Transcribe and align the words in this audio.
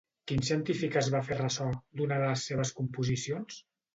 Quin 0.29 0.39
científic 0.45 0.95
es 1.01 1.09
va 1.15 1.19
fer 1.27 1.37
ressò 1.41 1.67
d'una 2.01 2.19
de 2.23 2.31
les 2.31 2.47
seves 2.49 2.75
composicions? 2.79 3.63